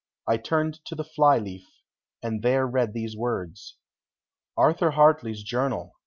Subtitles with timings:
[0.25, 1.83] I turned to the fly leaf
[2.23, 3.77] and there read these words:
[4.57, 5.93] "Arthur Hartley's journal.